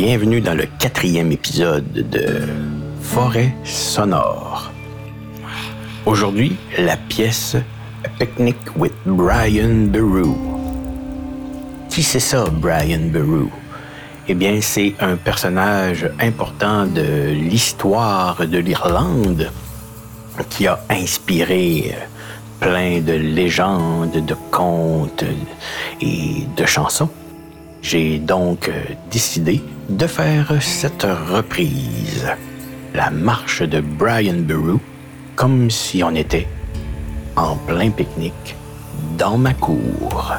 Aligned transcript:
Bienvenue 0.00 0.40
dans 0.40 0.54
le 0.54 0.66
quatrième 0.78 1.32
épisode 1.32 1.92
de 1.92 2.46
Forêt 3.00 3.52
sonore. 3.64 4.70
Aujourd'hui, 6.06 6.56
la 6.78 6.96
pièce 6.96 7.56
A 8.04 8.08
Picnic 8.10 8.56
with 8.76 8.92
Brian 9.04 9.88
Beru. 9.88 10.36
Qui 11.90 12.04
c'est 12.04 12.20
ça, 12.20 12.44
Brian 12.48 13.08
Beru? 13.10 13.48
Eh 14.28 14.34
bien, 14.34 14.60
c'est 14.60 14.94
un 15.00 15.16
personnage 15.16 16.08
important 16.20 16.86
de 16.86 17.32
l'histoire 17.32 18.46
de 18.46 18.58
l'Irlande 18.58 19.50
qui 20.48 20.68
a 20.68 20.78
inspiré 20.90 21.96
plein 22.60 23.00
de 23.00 23.14
légendes, 23.14 24.24
de 24.24 24.36
contes 24.52 25.24
et 26.00 26.46
de 26.56 26.66
chansons. 26.66 27.10
J'ai 27.82 28.18
donc 28.18 28.70
décidé 29.10 29.62
de 29.88 30.06
faire 30.06 30.52
cette 30.60 31.06
reprise, 31.32 32.28
la 32.94 33.10
marche 33.10 33.62
de 33.62 33.80
Brian 33.80 34.40
Beru, 34.40 34.78
comme 35.36 35.70
si 35.70 36.02
on 36.02 36.14
était 36.14 36.48
en 37.36 37.56
plein 37.56 37.90
pique-nique 37.90 38.56
dans 39.16 39.38
ma 39.38 39.54
cour. 39.54 40.34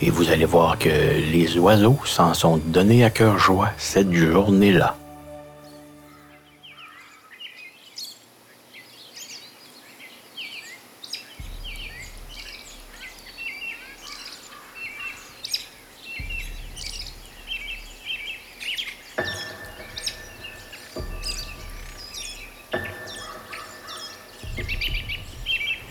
Et 0.00 0.10
vous 0.10 0.30
allez 0.30 0.44
voir 0.44 0.78
que 0.78 0.88
les 0.88 1.58
oiseaux 1.58 1.98
s'en 2.04 2.34
sont 2.34 2.58
donnés 2.58 3.04
à 3.04 3.10
cœur 3.10 3.38
joie 3.38 3.70
cette 3.76 4.12
journée-là. 4.12 4.96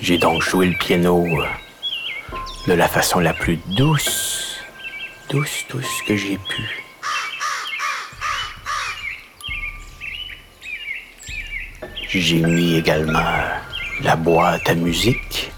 J'ai 0.03 0.17
donc 0.17 0.41
joué 0.41 0.65
le 0.65 0.75
piano 0.75 1.25
euh, 1.25 1.47
de 2.67 2.73
la 2.73 2.89
façon 2.89 3.21
la 3.21 3.33
plus 3.33 3.57
douce, 3.67 4.59
douce, 5.29 5.63
douce 5.69 6.01
que 6.05 6.17
j'ai 6.17 6.37
pu. 6.37 6.83
J'ai 12.09 12.41
mis 12.41 12.75
également 12.75 13.23
la 14.01 14.17
boîte 14.17 14.69
à 14.69 14.75
musique. 14.75 15.53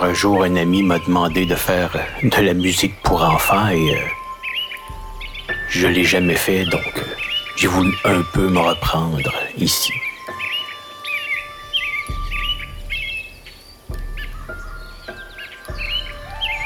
Un 0.00 0.12
jour, 0.12 0.42
un 0.42 0.56
ami 0.56 0.82
m'a 0.82 0.98
demandé 0.98 1.46
de 1.46 1.54
faire 1.54 1.96
de 2.22 2.42
la 2.42 2.52
musique 2.52 3.00
pour 3.02 3.22
enfants 3.24 3.68
et 3.68 3.96
euh, 3.96 5.54
je 5.70 5.86
l'ai 5.86 6.04
jamais 6.04 6.36
fait, 6.36 6.66
donc 6.66 6.98
euh, 6.98 7.33
j'ai 7.56 7.68
voulu 7.68 7.96
un 8.04 8.22
peu 8.32 8.48
me 8.48 8.58
reprendre 8.58 9.32
ici. 9.56 9.92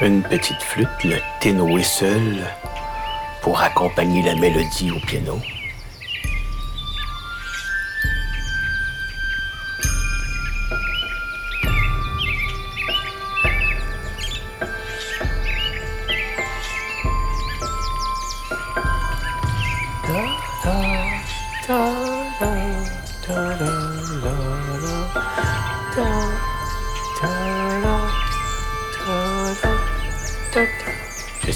Une 0.01 0.23
petite 0.23 0.61
flûte, 0.61 1.03
le 1.03 1.17
tin 1.41 1.59
whistle, 1.59 2.45
pour 3.41 3.61
accompagner 3.61 4.23
la 4.23 4.35
mélodie 4.35 4.91
au 4.91 4.99
piano. 5.05 5.39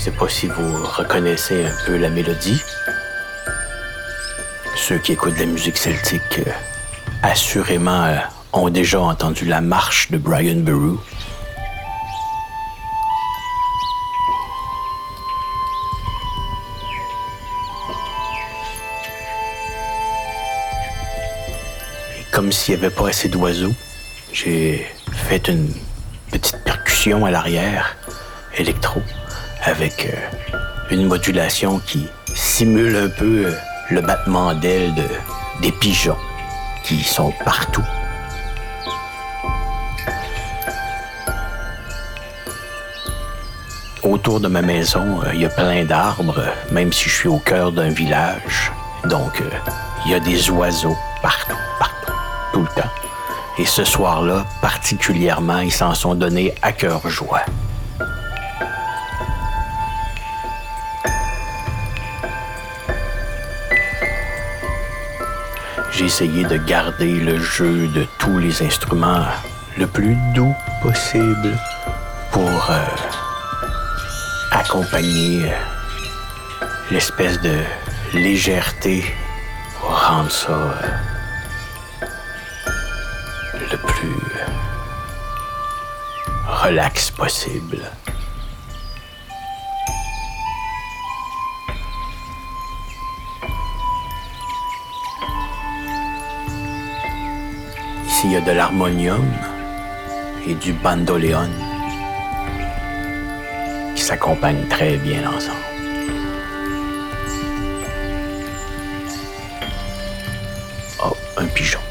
Sais 0.04 0.12
pas 0.12 0.28
si 0.28 0.48
vous 0.48 0.84
reconnaissez 0.84 1.64
un 1.64 1.86
peu 1.86 1.96
la 1.96 2.10
mélodie. 2.10 2.62
Ceux 4.76 4.98
qui 4.98 5.14
écoutent 5.14 5.36
de 5.36 5.40
la 5.40 5.46
musique 5.46 5.78
celtique, 5.78 6.40
euh, 6.40 6.52
assurément, 7.22 8.04
euh, 8.04 8.18
ont 8.52 8.70
déjà 8.70 9.00
entendu 9.00 9.46
la 9.46 9.62
marche 9.62 10.12
de 10.12 10.18
Brian 10.18 10.58
Beru. 10.58 10.98
Et 22.20 22.26
comme 22.34 22.52
s'il 22.52 22.76
n'y 22.76 22.84
avait 22.84 22.94
pas 22.94 23.08
assez 23.08 23.30
d'oiseaux, 23.30 23.74
j'ai 24.34 24.86
fait 25.14 25.48
une 25.48 25.74
petite 26.30 26.62
percussion 26.66 27.26
à 27.26 27.32
l'arrière, 27.32 27.96
électro, 28.58 29.02
avec 29.66 30.06
euh, 30.06 30.92
une 30.92 31.08
modulation 31.08 31.80
qui 31.80 32.08
simule 32.34 32.96
un 32.96 33.10
peu 33.10 33.46
euh, 33.46 33.54
le 33.90 34.02
battement 34.02 34.54
d'ailes 34.54 34.94
de, 34.94 35.04
des 35.62 35.72
pigeons 35.72 36.18
qui 36.84 37.02
sont 37.04 37.34
partout. 37.46 37.84
Autour 44.04 44.42
de 44.42 44.50
ma 44.50 44.62
maison, 44.62 45.22
euh, 45.24 45.34
il 45.34 45.42
y 45.42 45.46
a 45.46 45.50
plein 45.50 45.86
d'arbres, 45.86 46.44
même 46.72 46.92
si 46.92 47.08
je 47.08 47.16
suis 47.16 47.30
au 47.30 47.40
cœur 47.40 47.72
d'un 47.72 47.90
village. 47.90 48.72
Donc, 49.06 49.42
il 50.06 50.12
y 50.12 50.14
a 50.14 50.20
des 50.20 50.50
oiseaux 50.50 50.96
partout, 51.22 51.58
partout, 51.80 52.14
tout 52.52 52.62
le 52.62 52.82
temps. 52.82 52.90
Et 53.58 53.66
ce 53.66 53.84
soir-là, 53.86 54.46
particulièrement, 54.62 55.60
ils 55.60 55.72
s'en 55.72 55.94
sont 55.94 56.16
donnés 56.16 56.54
à 56.62 56.72
cœur 56.74 57.08
joie. 57.10 57.44
J'ai 65.96 66.06
essayé 66.06 66.44
de 66.44 66.58
garder 66.58 67.20
le 67.20 67.40
jeu 67.40 67.88
de 67.88 68.08
tous 68.18 68.40
les 68.40 68.64
instruments 68.64 69.26
le 69.78 69.86
plus 69.86 70.18
doux 70.34 70.56
possible 70.82 71.56
pour 72.32 72.72
euh, 72.72 72.84
accompagner 74.52 75.52
l'espèce 76.90 77.40
de 77.42 77.60
légèreté 78.14 79.06
pour 79.80 79.92
rendre 79.92 80.32
ça 80.32 80.52
euh, 80.52 82.08
le 83.72 83.78
plus 83.78 84.18
relax 86.48 87.12
possible. 87.12 87.80
Il 98.26 98.32
y 98.32 98.38
a 98.38 98.42
de 98.42 98.52
l'harmonium 98.52 99.26
et 100.48 100.54
du 100.56 100.72
bandoléon 100.72 101.50
qui 103.96 104.02
s'accompagnent 104.02 104.66
très 104.70 104.96
bien 104.96 105.28
ensemble. 105.30 105.58
Oh, 111.04 111.18
un 111.38 111.46
pigeon. 111.48 111.82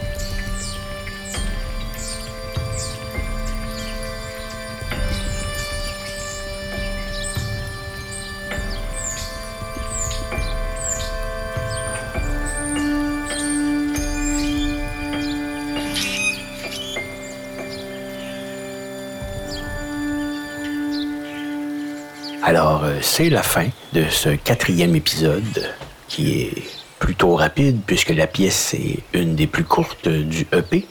Alors, 22.45 22.83
euh, 22.83 22.99
c'est 23.01 23.31
la 23.31 23.45
fin 23.45 23.69
de 23.93 24.09
ce 24.09 24.31
quatrième 24.31 24.97
épisode 24.97 25.73
qui 26.09 26.41
est 26.41 26.63
plutôt 26.99 27.37
rapide 27.37 27.83
puisque 27.87 28.11
la 28.11 28.27
pièce 28.27 28.75
est 28.75 28.99
une 29.13 29.37
des 29.37 29.47
plus 29.47 29.63
courtes 29.63 30.09
du 30.09 30.45
EP. 30.53 30.85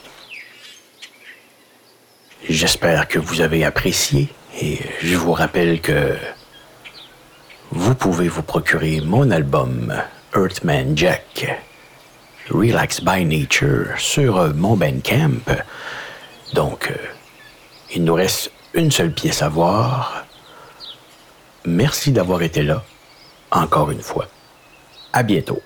J'espère 2.48 3.06
que 3.06 3.18
vous 3.18 3.42
avez 3.42 3.66
apprécié 3.66 4.30
et 4.62 4.78
je 5.02 5.14
vous 5.14 5.34
rappelle 5.34 5.82
que 5.82 6.16
vous 7.70 7.94
pouvez 7.94 8.28
vous 8.28 8.42
procurer 8.42 9.02
mon 9.02 9.30
album 9.30 9.94
Earthman 10.34 10.96
Jack 10.96 11.60
Relax 12.48 13.02
by 13.02 13.26
Nature 13.26 13.88
sur 13.98 14.54
mon 14.54 14.74
Bandcamp. 14.74 15.44
Donc, 16.54 16.90
euh, 16.90 16.96
il 17.94 18.04
nous 18.04 18.14
reste 18.14 18.50
une 18.72 18.90
seule 18.90 19.12
pièce 19.12 19.42
à 19.42 19.50
voir 19.50 20.24
merci 21.64 22.12
d'avoir 22.12 22.42
été 22.42 22.62
là, 22.62 22.82
encore 23.50 23.90
une 23.90 24.02
fois. 24.02 24.26
À 25.12 25.22
bientôt. 25.22 25.60